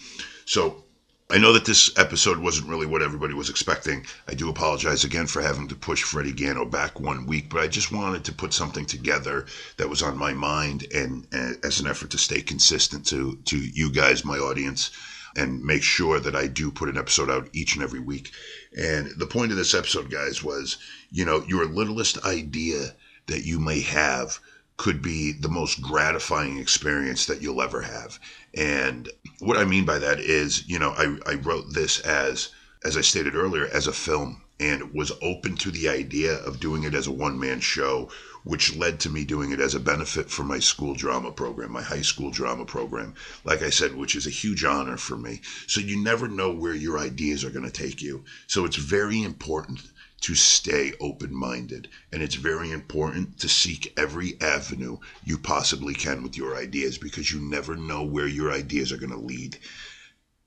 So 0.44 0.84
I 1.32 1.38
know 1.38 1.52
that 1.52 1.64
this 1.64 1.96
episode 1.96 2.38
wasn't 2.38 2.68
really 2.68 2.86
what 2.86 3.02
everybody 3.02 3.34
was 3.34 3.50
expecting. 3.50 4.04
I 4.26 4.34
do 4.34 4.48
apologize 4.48 5.04
again 5.04 5.28
for 5.28 5.40
having 5.40 5.68
to 5.68 5.76
push 5.76 6.02
Freddie 6.02 6.32
Gano 6.32 6.64
back 6.64 6.98
one 6.98 7.24
week, 7.24 7.48
but 7.48 7.60
I 7.60 7.68
just 7.68 7.92
wanted 7.92 8.24
to 8.24 8.32
put 8.32 8.52
something 8.52 8.84
together 8.84 9.46
that 9.76 9.88
was 9.88 10.02
on 10.02 10.18
my 10.18 10.32
mind 10.32 10.86
and, 10.92 11.28
and 11.30 11.64
as 11.64 11.78
an 11.78 11.86
effort 11.86 12.10
to 12.10 12.18
stay 12.18 12.40
consistent 12.40 13.06
to 13.06 13.38
to 13.44 13.58
you 13.58 13.92
guys, 13.92 14.24
my 14.24 14.38
audience, 14.38 14.90
and 15.36 15.62
make 15.62 15.84
sure 15.84 16.18
that 16.18 16.34
I 16.34 16.48
do 16.48 16.72
put 16.72 16.88
an 16.88 16.98
episode 16.98 17.30
out 17.30 17.48
each 17.52 17.76
and 17.76 17.84
every 17.84 18.00
week. 18.00 18.32
And 18.76 19.12
the 19.16 19.26
point 19.26 19.52
of 19.52 19.56
this 19.56 19.74
episode, 19.74 20.10
guys, 20.10 20.42
was 20.42 20.78
you 21.12 21.24
know 21.24 21.44
your 21.46 21.66
littlest 21.66 22.24
idea 22.24 22.96
that 23.26 23.44
you 23.44 23.60
may 23.60 23.82
have 23.82 24.40
could 24.80 25.02
be 25.02 25.30
the 25.30 25.50
most 25.50 25.82
gratifying 25.82 26.56
experience 26.56 27.26
that 27.26 27.42
you'll 27.42 27.60
ever 27.60 27.82
have. 27.82 28.18
And 28.54 29.10
what 29.40 29.58
I 29.58 29.66
mean 29.66 29.84
by 29.84 29.98
that 29.98 30.18
is, 30.20 30.66
you 30.66 30.78
know, 30.78 30.94
I, 30.96 31.18
I 31.26 31.34
wrote 31.34 31.74
this 31.74 32.00
as, 32.00 32.48
as 32.82 32.96
I 32.96 33.02
stated 33.02 33.34
earlier, 33.34 33.66
as 33.66 33.86
a 33.86 33.92
film 33.92 34.40
and 34.58 34.94
was 34.94 35.12
open 35.20 35.56
to 35.56 35.70
the 35.70 35.90
idea 35.90 36.34
of 36.34 36.60
doing 36.60 36.84
it 36.84 36.94
as 36.94 37.06
a 37.06 37.12
one 37.12 37.38
man 37.38 37.60
show, 37.60 38.10
which 38.44 38.74
led 38.74 38.98
to 39.00 39.10
me 39.10 39.22
doing 39.22 39.52
it 39.52 39.60
as 39.60 39.74
a 39.74 39.80
benefit 39.80 40.30
for 40.30 40.44
my 40.44 40.58
school 40.58 40.94
drama 40.94 41.30
program, 41.30 41.72
my 41.72 41.82
high 41.82 42.00
school 42.00 42.30
drama 42.30 42.64
program, 42.64 43.14
like 43.44 43.60
I 43.60 43.68
said, 43.68 43.94
which 43.94 44.16
is 44.16 44.26
a 44.26 44.30
huge 44.30 44.64
honor 44.64 44.96
for 44.96 45.18
me. 45.18 45.42
So 45.66 45.82
you 45.82 46.02
never 46.02 46.26
know 46.26 46.50
where 46.50 46.74
your 46.74 46.98
ideas 46.98 47.44
are 47.44 47.50
going 47.50 47.66
to 47.66 47.70
take 47.70 48.00
you. 48.00 48.24
So 48.46 48.64
it's 48.64 48.76
very 48.76 49.22
important 49.22 49.82
to 50.20 50.34
stay 50.34 50.92
open 51.00 51.34
minded. 51.34 51.88
And 52.12 52.22
it's 52.22 52.34
very 52.34 52.70
important 52.70 53.38
to 53.40 53.48
seek 53.48 53.92
every 53.96 54.40
avenue 54.40 54.98
you 55.24 55.38
possibly 55.38 55.94
can 55.94 56.22
with 56.22 56.36
your 56.36 56.56
ideas 56.56 56.98
because 56.98 57.32
you 57.32 57.40
never 57.40 57.76
know 57.76 58.02
where 58.04 58.26
your 58.26 58.52
ideas 58.52 58.92
are 58.92 58.98
going 58.98 59.12
to 59.12 59.18
lead. 59.18 59.58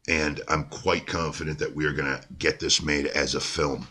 And 0.08 0.42
I'm 0.48 0.66
quite 0.66 1.08
confident 1.08 1.60
that 1.60 1.76
we 1.76 1.86
are 1.86 1.94
going 1.94 2.20
to 2.20 2.26
get 2.38 2.60
this 2.60 2.82
made 2.82 3.08
as 3.08 3.36
a 3.36 3.40
film. 3.40 3.88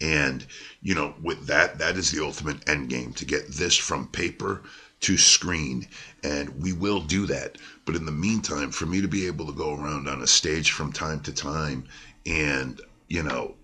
And, 0.00 0.46
you 0.82 0.94
know, 0.94 1.14
with 1.22 1.46
that, 1.46 1.78
that 1.78 1.96
is 1.96 2.10
the 2.10 2.24
ultimate 2.24 2.68
end 2.68 2.88
game 2.88 3.12
to 3.14 3.24
get 3.24 3.48
this 3.48 3.76
from 3.76 4.08
paper 4.08 4.62
to 5.00 5.16
screen. 5.16 5.86
And 6.22 6.60
we 6.60 6.72
will 6.72 7.00
do 7.00 7.26
that. 7.26 7.56
But 7.84 7.96
in 7.96 8.04
the 8.04 8.12
meantime, 8.12 8.72
for 8.72 8.86
me 8.86 9.00
to 9.00 9.08
be 9.08 9.26
able 9.26 9.46
to 9.46 9.52
go 9.52 9.74
around 9.74 10.08
on 10.08 10.22
a 10.22 10.26
stage 10.26 10.72
from 10.72 10.92
time 10.92 11.20
to 11.20 11.32
time 11.32 11.84
and, 12.26 12.80
you 13.08 13.22
know, 13.22 13.54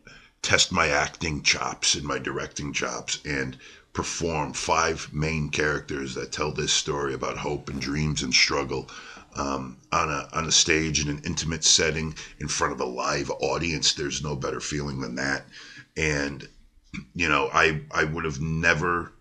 test 0.46 0.70
my 0.70 0.86
acting 0.86 1.42
chops 1.42 1.96
and 1.96 2.04
my 2.04 2.20
directing 2.20 2.72
chops 2.72 3.18
and 3.24 3.58
perform 3.92 4.52
five 4.52 5.12
main 5.12 5.48
characters 5.48 6.14
that 6.14 6.30
tell 6.30 6.52
this 6.52 6.72
story 6.72 7.12
about 7.12 7.36
hope 7.36 7.68
and 7.68 7.80
dreams 7.80 8.22
and 8.22 8.32
struggle 8.32 8.88
um, 9.34 9.76
on 9.90 10.08
a 10.08 10.28
on 10.32 10.46
a 10.46 10.52
stage 10.52 11.00
in 11.00 11.08
an 11.08 11.20
intimate 11.24 11.64
setting 11.64 12.14
in 12.38 12.46
front 12.46 12.72
of 12.72 12.80
a 12.80 12.84
live 12.84 13.28
audience. 13.40 13.92
There's 13.92 14.22
no 14.22 14.36
better 14.36 14.60
feeling 14.60 15.00
than 15.00 15.16
that. 15.16 15.46
And 15.96 16.48
you 17.12 17.28
know, 17.28 17.50
I 17.52 17.80
I 17.90 18.04
would 18.04 18.24
have 18.24 18.40
never 18.40 19.14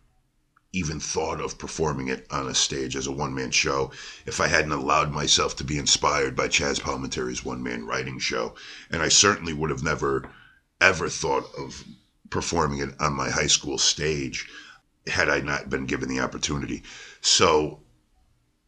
even 0.74 1.00
thought 1.00 1.42
of 1.42 1.58
performing 1.58 2.10
it 2.10 2.28
on 2.30 2.48
a 2.48 2.54
stage 2.54 2.96
as 2.96 3.08
a 3.08 3.12
one 3.12 3.34
man 3.34 3.50
show 3.50 3.92
if 4.28 4.40
I 4.40 4.48
hadn't 4.48 4.74
allowed 4.74 5.12
myself 5.12 5.56
to 5.56 5.64
be 5.64 5.80
inspired 5.80 6.36
by 6.36 6.50
Chaz 6.50 6.80
Palminteri's 6.80 7.44
one 7.44 7.64
man 7.64 7.88
writing 7.88 8.20
show. 8.20 8.54
And 8.92 9.02
I 9.02 9.10
certainly 9.10 9.54
would 9.54 9.72
have 9.72 9.82
never 9.82 10.30
ever 10.82 11.10
thought 11.10 11.46
of 11.58 11.84
performing 12.30 12.80
it 12.80 12.90
on 13.00 13.14
my 13.14 13.30
high 13.30 13.48
school 13.48 13.78
stage 13.78 14.48
had 15.08 15.30
I 15.30 15.40
not 15.40 15.70
been 15.70 15.86
given 15.86 16.10
the 16.10 16.20
opportunity. 16.20 16.84
So, 17.22 17.80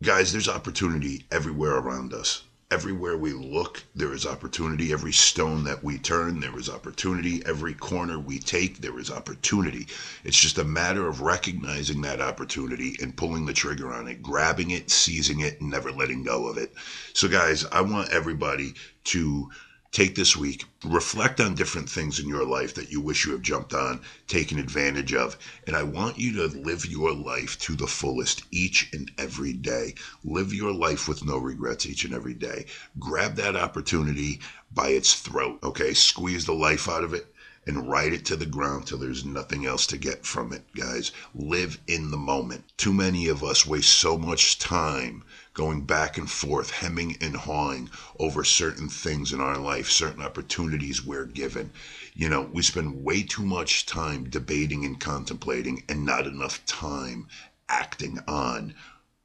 guys, 0.03 0.31
there's 0.31 0.47
opportunity 0.47 1.25
everywhere 1.31 1.75
around 1.75 2.13
us. 2.13 2.43
Everywhere 2.69 3.17
we 3.17 3.31
look, 3.31 3.81
there 3.95 4.13
is 4.13 4.25
opportunity. 4.25 4.91
Every 4.91 5.13
stone 5.13 5.63
that 5.63 5.83
we 5.83 5.97
turn, 5.97 6.41
there 6.41 6.57
is 6.59 6.69
opportunity. 6.69 7.41
Every 7.45 7.73
corner 7.73 8.19
we 8.19 8.39
take, 8.39 8.79
there 8.79 8.99
is 8.99 9.09
opportunity. 9.09 9.87
It's 10.25 10.39
just 10.39 10.57
a 10.57 10.65
matter 10.65 11.07
of 11.07 11.21
recognizing 11.21 12.01
that 12.01 12.19
opportunity 12.19 12.97
and 13.01 13.15
pulling 13.15 13.45
the 13.45 13.53
trigger 13.53 13.93
on 13.93 14.09
it, 14.09 14.21
grabbing 14.21 14.71
it, 14.71 14.91
seizing 14.91 15.39
it, 15.39 15.61
and 15.61 15.69
never 15.69 15.93
letting 15.93 16.23
go 16.23 16.47
of 16.47 16.57
it. 16.57 16.73
So, 17.13 17.29
guys, 17.29 17.65
I 17.65 17.81
want 17.81 18.11
everybody 18.11 18.73
to 19.05 19.49
take 19.91 20.15
this 20.15 20.35
week, 20.35 20.65
reflect 20.83 21.39
on 21.39 21.55
different 21.55 21.89
things 21.89 22.19
in 22.19 22.27
your 22.27 22.45
life 22.45 22.73
that 22.75 22.91
you 22.91 23.01
wish 23.01 23.25
you 23.25 23.31
have 23.31 23.41
jumped 23.41 23.73
on, 23.73 24.01
taken 24.27 24.59
advantage 24.59 25.13
of, 25.13 25.37
and 25.65 25.75
I 25.75 25.83
want 25.83 26.19
you 26.19 26.33
to 26.33 26.57
live 26.57 26.85
your 26.85 27.13
life 27.13 27.57
to 27.59 27.75
the 27.75 27.87
fullest 27.87 28.43
each 28.51 28.89
and 28.93 29.11
every 29.17 29.53
day. 29.53 29.95
Live 30.23 30.53
your 30.53 30.73
life 30.73 31.07
with 31.07 31.25
no 31.25 31.37
regrets 31.37 31.85
each 31.85 32.05
and 32.05 32.13
every 32.13 32.33
day. 32.33 32.65
Grab 32.99 33.35
that 33.35 33.55
opportunity 33.55 34.39
by 34.73 34.89
its 34.89 35.13
throat, 35.13 35.59
okay? 35.63 35.93
Squeeze 35.93 36.45
the 36.45 36.53
life 36.53 36.89
out 36.89 37.03
of 37.03 37.13
it 37.13 37.33
and 37.67 37.89
ride 37.89 38.13
it 38.13 38.23
to 38.25 38.35
the 38.35 38.45
ground 38.45 38.87
till 38.87 38.97
there's 38.97 39.25
nothing 39.25 39.65
else 39.65 39.85
to 39.87 39.97
get 39.97 40.25
from 40.25 40.53
it, 40.53 40.63
guys. 40.73 41.11
Live 41.35 41.77
in 41.85 42.09
the 42.09 42.17
moment. 42.17 42.63
Too 42.77 42.93
many 42.93 43.27
of 43.27 43.43
us 43.43 43.67
waste 43.67 43.93
so 43.93 44.17
much 44.17 44.57
time 44.57 45.23
going 45.53 45.81
back 45.81 46.17
and 46.17 46.29
forth, 46.29 46.71
hemming 46.71 47.17
and 47.19 47.35
hawing 47.35 47.89
over 48.19 48.43
certain 48.43 48.87
things 48.87 49.33
in 49.33 49.41
our 49.41 49.57
life, 49.57 49.89
certain 49.89 50.21
opportunities 50.21 51.03
we're 51.03 51.25
given. 51.25 51.71
You 52.13 52.29
know, 52.29 52.49
we 52.53 52.61
spend 52.61 53.03
way 53.03 53.23
too 53.23 53.43
much 53.43 53.85
time 53.85 54.29
debating 54.29 54.85
and 54.85 54.99
contemplating 54.99 55.83
and 55.89 56.05
not 56.05 56.25
enough 56.25 56.65
time 56.65 57.27
acting 57.67 58.19
on 58.27 58.73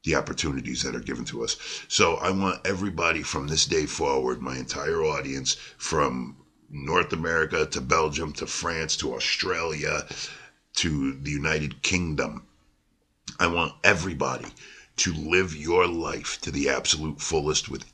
the 0.05 0.17
opportunities 0.17 0.83
that 0.83 0.97
are 0.97 1.01
given 1.01 1.25
to 1.27 1.45
us. 1.45 1.57
So 1.87 2.17
I 2.17 2.31
want 2.31 2.67
everybody 2.67 3.23
from 3.23 3.47
this 3.47 3.67
day 3.67 3.87
forward, 3.87 4.43
my 4.43 4.57
entire 4.57 5.05
audience, 5.05 5.55
from 5.79 6.37
North 6.75 7.13
America 7.13 7.67
to 7.67 7.83
Belgium 7.83 8.33
to 8.33 8.47
France 8.47 8.97
to 8.97 9.15
Australia 9.15 10.07
to 10.77 11.13
the 11.21 11.31
United 11.31 11.83
Kingdom. 11.83 12.47
I 13.39 13.47
want 13.49 13.75
everybody 13.85 14.47
to 14.97 15.13
live 15.13 15.55
your 15.55 15.87
life 15.87 16.41
to 16.41 16.51
the 16.51 16.71
absolute 16.71 17.21
fullest 17.21 17.69
with 17.69 17.85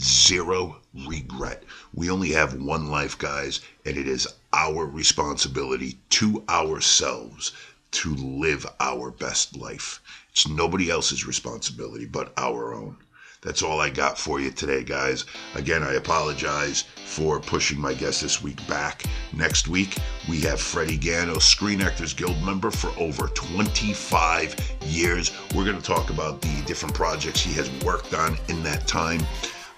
zero 0.00 0.80
regret. 1.06 1.62
We 1.94 2.10
only 2.10 2.32
have 2.32 2.60
one 2.60 2.88
life, 2.88 3.16
guys, 3.16 3.60
and 3.86 3.96
it 3.96 4.08
is 4.08 4.26
our 4.52 4.84
responsibility 4.84 6.00
to 6.10 6.42
ourselves 6.48 7.52
to 7.92 8.16
live 8.16 8.66
our 8.80 9.12
best 9.12 9.56
life. 9.56 10.00
It's 10.32 10.48
nobody 10.48 10.90
else's 10.90 11.24
responsibility 11.24 12.06
but 12.06 12.32
our 12.36 12.74
own. 12.74 12.96
That's 13.44 13.62
all 13.62 13.78
I 13.78 13.90
got 13.90 14.18
for 14.18 14.40
you 14.40 14.50
today, 14.50 14.82
guys. 14.82 15.26
Again, 15.54 15.82
I 15.82 15.94
apologize 15.94 16.82
for 16.82 17.38
pushing 17.38 17.78
my 17.78 17.92
guest 17.92 18.22
this 18.22 18.42
week 18.42 18.66
back. 18.66 19.04
Next 19.34 19.68
week, 19.68 19.98
we 20.28 20.40
have 20.40 20.60
Freddie 20.60 20.96
Gano, 20.96 21.38
Screen 21.38 21.82
Actors 21.82 22.14
Guild 22.14 22.42
member 22.42 22.70
for 22.70 22.90
over 22.98 23.28
25 23.28 24.76
years. 24.86 25.30
We're 25.54 25.64
going 25.64 25.76
to 25.76 25.82
talk 25.82 26.08
about 26.08 26.40
the 26.40 26.62
different 26.66 26.94
projects 26.94 27.40
he 27.40 27.52
has 27.52 27.70
worked 27.84 28.14
on 28.14 28.38
in 28.48 28.62
that 28.62 28.86
time, 28.86 29.20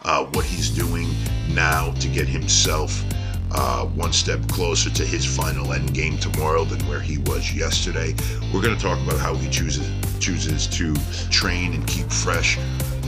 uh, 0.05 0.25
what 0.27 0.45
he's 0.45 0.71
doing 0.71 1.09
now 1.53 1.91
to 1.95 2.09
get 2.09 2.29
himself. 2.29 3.05
Uh, 3.53 3.87
one 3.87 4.13
step 4.13 4.41
closer 4.49 4.91
to 4.91 5.05
his 5.05 5.25
final 5.25 5.73
end 5.73 5.95
game 5.95 6.19
tomorrow 6.19 6.65
than 6.65 6.81
where 6.89 7.01
he 7.01 7.19
was 7.19 7.53
yesterday. 7.53 8.15
We're 8.53 8.61
going 8.61 8.77
to 8.77 8.83
talk 8.83 8.99
about 9.01 9.19
how 9.21 9.35
he 9.35 9.49
chooses 9.49 9.89
chooses 10.19 10.67
to 10.67 10.95
train 11.31 11.75
and 11.75 11.87
keep 11.87 12.11
fresh 12.11 12.59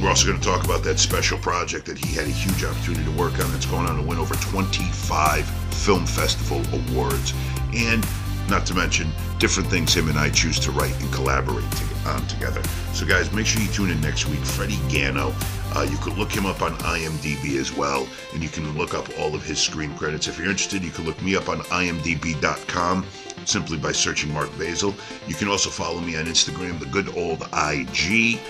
we're 0.03 0.09
also 0.09 0.27
going 0.27 0.39
to 0.39 0.47
talk 0.47 0.65
about 0.65 0.83
that 0.85 0.99
special 0.99 1.39
project 1.39 1.87
that 1.87 1.99
he 1.99 2.15
had 2.15 2.27
a 2.27 2.31
huge 2.31 2.65
opportunity 2.65 3.05
to 3.05 3.11
work 3.13 3.33
on 3.35 3.51
that's 3.53 3.67
going 3.67 3.87
on 3.87 3.97
to 3.97 4.03
win 4.03 4.19
over 4.19 4.35
25 4.35 5.45
film 5.75 6.07
festival 6.07 6.63
awards. 6.73 7.35
And 7.75 8.07
not 8.49 8.65
to 8.67 8.75
mention 8.75 9.11
different 9.39 9.69
things 9.69 9.95
him 9.95 10.09
and 10.09 10.19
I 10.19 10.31
choose 10.31 10.59
to 10.61 10.71
write 10.71 10.99
and 11.01 11.13
collaborate 11.13 11.71
to, 11.71 12.11
on 12.11 12.27
together. 12.27 12.63
So, 12.93 13.07
guys, 13.07 13.33
make 13.33 13.47
sure 13.47 13.61
you 13.61 13.69
tune 13.69 13.91
in 13.91 14.01
next 14.01 14.27
week. 14.27 14.41
Freddie 14.41 14.79
Gano. 14.89 15.35
Uh, 15.75 15.87
you 15.89 15.99
could 15.99 16.17
look 16.17 16.33
him 16.33 16.47
up 16.47 16.63
on 16.63 16.73
IMDb 16.79 17.59
as 17.59 17.77
well, 17.77 18.09
and 18.33 18.43
you 18.43 18.49
can 18.49 18.77
look 18.79 18.95
up 18.95 19.07
all 19.19 19.35
of 19.35 19.45
his 19.45 19.59
screen 19.59 19.95
credits. 19.97 20.27
If 20.27 20.39
you're 20.39 20.49
interested, 20.49 20.83
you 20.83 20.91
can 20.91 21.05
look 21.05 21.21
me 21.21 21.37
up 21.37 21.49
on 21.49 21.59
imdb.com 21.59 23.07
simply 23.45 23.77
by 23.79 23.93
searching 23.93 24.33
Mark 24.33 24.51
Basil. 24.59 24.95
You 25.27 25.35
can 25.35 25.49
also 25.49 25.69
follow 25.71 26.01
me 26.01 26.17
on 26.17 26.25
Instagram, 26.25 26.79
the 26.79 26.87
good 26.87 27.15
old 27.17 27.43
IG 27.53 28.41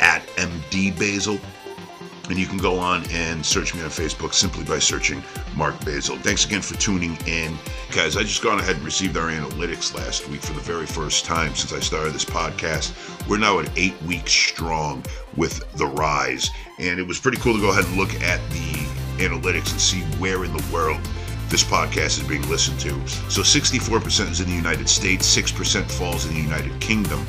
at 0.00 0.26
MD 0.36 0.98
Basil. 0.98 1.38
And 2.28 2.38
you 2.38 2.46
can 2.46 2.58
go 2.58 2.78
on 2.78 3.04
and 3.10 3.44
search 3.44 3.74
me 3.74 3.82
on 3.82 3.88
Facebook 3.88 4.34
simply 4.34 4.62
by 4.62 4.78
searching 4.78 5.20
Mark 5.56 5.84
Basil. 5.84 6.16
Thanks 6.16 6.44
again 6.44 6.62
for 6.62 6.74
tuning 6.74 7.18
in. 7.26 7.58
Guys, 7.92 8.16
I 8.16 8.22
just 8.22 8.40
gone 8.40 8.60
ahead 8.60 8.76
and 8.76 8.84
received 8.84 9.16
our 9.16 9.30
analytics 9.30 9.94
last 9.94 10.28
week 10.28 10.40
for 10.40 10.52
the 10.52 10.60
very 10.60 10.86
first 10.86 11.24
time 11.24 11.56
since 11.56 11.72
I 11.72 11.80
started 11.80 12.12
this 12.12 12.24
podcast. 12.24 12.94
We're 13.28 13.38
now 13.38 13.58
at 13.58 13.68
eight 13.76 14.00
weeks 14.02 14.30
strong 14.30 15.04
with 15.36 15.70
The 15.76 15.86
Rise. 15.86 16.50
And 16.78 17.00
it 17.00 17.06
was 17.06 17.18
pretty 17.18 17.38
cool 17.38 17.54
to 17.54 17.60
go 17.60 17.70
ahead 17.70 17.84
and 17.84 17.96
look 17.96 18.14
at 18.22 18.40
the 18.50 18.74
analytics 19.20 19.72
and 19.72 19.80
see 19.80 20.00
where 20.18 20.44
in 20.44 20.56
the 20.56 20.72
world 20.72 21.00
this 21.48 21.64
podcast 21.64 22.20
is 22.20 22.28
being 22.28 22.48
listened 22.48 22.78
to. 22.78 22.90
So 23.28 23.42
64% 23.42 24.30
is 24.30 24.40
in 24.40 24.48
the 24.48 24.54
United 24.54 24.88
States, 24.88 25.36
6% 25.36 25.90
falls 25.90 26.26
in 26.26 26.34
the 26.34 26.40
United 26.40 26.80
Kingdom, 26.80 27.26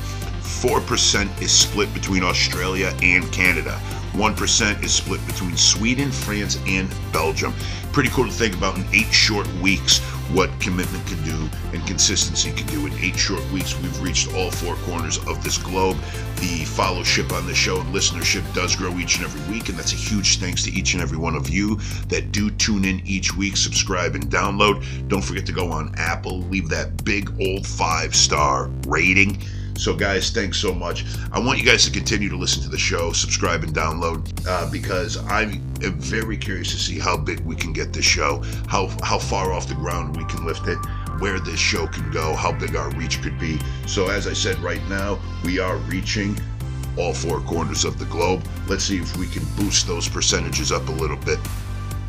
4% 0.51 1.41
is 1.41 1.51
split 1.51 1.91
between 1.93 2.23
Australia 2.23 2.93
and 3.01 3.31
Canada. 3.31 3.79
1% 4.11 4.83
is 4.83 4.93
split 4.93 5.25
between 5.25 5.55
Sweden, 5.55 6.11
France, 6.11 6.59
and 6.67 6.93
Belgium. 7.13 7.53
Pretty 7.93 8.09
cool 8.09 8.25
to 8.25 8.31
think 8.31 8.55
about 8.55 8.77
in 8.77 8.85
eight 8.93 9.11
short 9.11 9.47
weeks 9.55 9.99
what 10.33 10.49
commitment 10.59 11.05
can 11.07 11.21
do 11.23 11.49
and 11.73 11.85
consistency 11.87 12.51
can 12.51 12.67
do. 12.67 12.85
In 12.85 12.93
eight 12.99 13.17
short 13.17 13.43
weeks, 13.51 13.77
we've 13.81 14.01
reached 14.01 14.33
all 14.33 14.51
four 14.51 14.75
corners 14.85 15.17
of 15.27 15.43
this 15.43 15.57
globe. 15.57 15.97
The 16.35 16.65
followship 16.65 17.31
on 17.31 17.47
the 17.47 17.55
show 17.55 17.79
and 17.79 17.93
listenership 17.93 18.53
does 18.53 18.75
grow 18.75 18.97
each 18.99 19.17
and 19.17 19.25
every 19.25 19.53
week, 19.53 19.69
and 19.69 19.77
that's 19.77 19.93
a 19.93 19.97
huge 19.97 20.39
thanks 20.39 20.63
to 20.63 20.71
each 20.71 20.93
and 20.93 21.01
every 21.01 21.17
one 21.17 21.35
of 21.35 21.49
you 21.49 21.77
that 22.07 22.31
do 22.31 22.49
tune 22.51 22.85
in 22.85 23.01
each 23.05 23.35
week, 23.35 23.57
subscribe, 23.57 24.15
and 24.15 24.29
download. 24.29 24.83
Don't 25.07 25.23
forget 25.23 25.45
to 25.47 25.53
go 25.53 25.71
on 25.71 25.93
Apple, 25.97 26.41
leave 26.43 26.69
that 26.69 27.03
big 27.03 27.29
old 27.41 27.65
five 27.65 28.15
star 28.15 28.69
rating 28.87 29.41
so, 29.77 29.95
guys, 29.95 30.29
thanks 30.29 30.57
so 30.57 30.73
much. 30.73 31.05
I 31.31 31.39
want 31.39 31.59
you 31.59 31.65
guys 31.65 31.85
to 31.85 31.91
continue 31.91 32.29
to 32.29 32.37
listen 32.37 32.61
to 32.63 32.69
the 32.69 32.77
show, 32.77 33.11
subscribe, 33.11 33.63
and 33.63 33.73
download 33.73 34.31
uh, 34.47 34.69
because 34.71 35.17
I'm 35.25 35.59
very 35.81 36.37
curious 36.37 36.71
to 36.71 36.77
see 36.77 36.99
how 36.99 37.17
big 37.17 37.39
we 37.41 37.55
can 37.55 37.73
get 37.73 37.93
this 37.93 38.05
show, 38.05 38.43
how 38.67 38.87
how 39.03 39.17
far 39.17 39.51
off 39.51 39.67
the 39.67 39.75
ground 39.75 40.15
we 40.15 40.25
can 40.25 40.45
lift 40.45 40.67
it, 40.67 40.77
where 41.19 41.39
this 41.39 41.59
show 41.59 41.87
can 41.87 42.11
go, 42.11 42.35
how 42.35 42.51
big 42.51 42.75
our 42.75 42.89
reach 42.91 43.21
could 43.21 43.39
be. 43.39 43.59
So, 43.87 44.09
as 44.09 44.27
I 44.27 44.33
said, 44.33 44.59
right 44.59 44.85
now 44.87 45.19
we 45.43 45.59
are 45.59 45.77
reaching 45.77 46.37
all 46.97 47.13
four 47.13 47.39
corners 47.41 47.85
of 47.85 47.97
the 47.97 48.05
globe. 48.05 48.43
Let's 48.67 48.83
see 48.83 48.97
if 48.97 49.15
we 49.17 49.27
can 49.27 49.43
boost 49.55 49.87
those 49.87 50.07
percentages 50.07 50.71
up 50.71 50.87
a 50.89 50.91
little 50.91 51.17
bit 51.17 51.39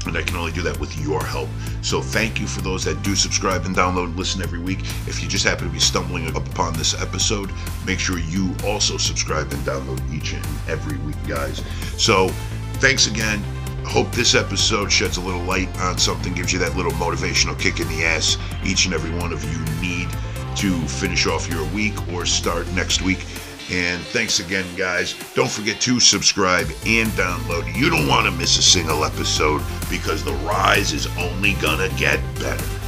and 0.09 0.17
I 0.17 0.23
can 0.23 0.37
only 0.37 0.53
do 0.53 0.63
that 0.63 0.79
with 0.79 0.99
your 0.99 1.23
help. 1.25 1.49
So 1.83 2.01
thank 2.01 2.41
you 2.41 2.47
for 2.47 2.61
those 2.61 2.85
that 2.85 3.03
do 3.03 3.15
subscribe 3.15 3.65
and 3.65 3.75
download 3.75 4.17
listen 4.17 4.43
every 4.43 4.59
week. 4.59 4.81
If 5.07 5.23
you 5.23 5.29
just 5.29 5.45
happen 5.45 5.67
to 5.67 5.73
be 5.73 5.81
stumbling 5.81 6.29
upon 6.37 6.75
this 6.75 7.01
episode, 7.01 7.51
make 7.87 7.99
sure 7.99 8.19
you 8.19 8.55
also 8.65 8.97
subscribe 8.97 9.53
and 9.53 9.63
download 9.63 10.01
each 10.13 10.33
and 10.33 10.45
every 10.69 10.99
week, 10.99 11.17
guys. 11.27 11.63
So 11.97 12.29
thanks 12.75 13.07
again. 13.07 13.43
Hope 13.85 14.11
this 14.13 14.35
episode 14.35 14.91
sheds 14.91 15.17
a 15.17 15.21
little 15.21 15.43
light 15.43 15.69
on 15.81 15.99
something, 15.99 16.33
gives 16.35 16.53
you 16.53 16.59
that 16.61 16.77
little 16.77 16.93
motivational 16.93 17.59
kick 17.59 17.81
in 17.81 17.89
the 17.89 18.05
ass 18.05 18.39
each 18.65 18.87
and 18.87 18.95
every 18.95 19.11
one 19.19 19.33
of 19.33 19.43
you 19.45 19.59
need 19.81 20.09
to 20.57 20.79
finish 20.87 21.27
off 21.27 21.49
your 21.51 21.65
week 21.71 21.95
or 22.13 22.25
start 22.27 22.71
next 22.73 23.03
week. 23.03 23.25
And 23.73 24.03
thanks 24.03 24.39
again, 24.39 24.67
guys. 24.77 25.15
Don't 25.35 25.51
forget 25.51 25.81
to 25.81 25.99
subscribe 25.99 26.67
and 26.85 27.09
download. 27.13 27.75
You 27.75 27.89
don't 27.89 28.07
want 28.07 28.27
to 28.27 28.31
miss 28.33 28.59
a 28.59 28.63
single 28.63 29.03
episode 29.03 29.63
because 29.89 30.23
the 30.23 30.35
rise 30.45 30.93
is 30.93 31.07
only 31.17 31.55
going 31.55 31.79
to 31.79 31.97
get 31.97 32.21
better. 32.35 32.82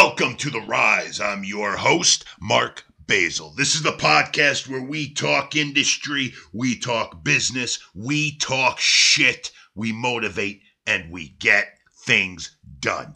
Welcome 0.00 0.36
to 0.36 0.50
The 0.50 0.60
Rise. 0.60 1.20
I'm 1.20 1.42
your 1.42 1.76
host, 1.76 2.24
Mark 2.40 2.84
Basil. 3.08 3.52
This 3.56 3.74
is 3.74 3.82
the 3.82 3.90
podcast 3.90 4.68
where 4.68 4.80
we 4.80 5.12
talk 5.12 5.56
industry, 5.56 6.34
we 6.52 6.78
talk 6.78 7.24
business, 7.24 7.80
we 7.96 8.38
talk 8.38 8.78
shit, 8.78 9.50
we 9.74 9.90
motivate, 9.90 10.62
and 10.86 11.10
we 11.10 11.30
get 11.40 11.66
things 12.06 12.56
done. 12.78 13.06